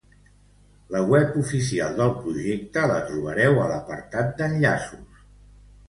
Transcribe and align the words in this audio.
La 0.95 1.01
web 1.11 1.35
oficial 1.41 1.95
del 2.01 2.15
projecte 2.23 2.87
la 2.95 2.99
trobareu 3.13 3.63
a 3.67 3.71
l'apartat 3.77 4.37
d'Enllaços. 4.41 5.27